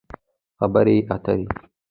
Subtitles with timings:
[0.59, 1.45] خبرې اترې